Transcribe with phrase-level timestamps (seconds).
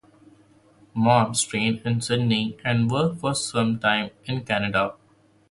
[0.95, 4.95] Mobbs trained in Sydney and worked for some time in Canada.